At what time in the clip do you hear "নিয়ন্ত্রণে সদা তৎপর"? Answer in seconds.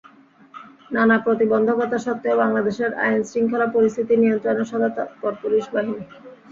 4.17-5.31